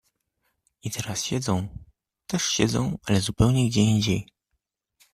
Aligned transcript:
I 0.83 0.91
teraz 0.91 1.23
siedzą. 1.25 1.67
Też 2.27 2.45
siedzą, 2.45 2.97
ale 3.07 3.19
zupełnie 3.21 3.67
gdzie 3.69 3.81
indziej. 3.81 4.27